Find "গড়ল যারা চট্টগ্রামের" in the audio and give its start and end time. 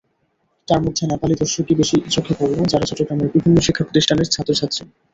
2.39-3.33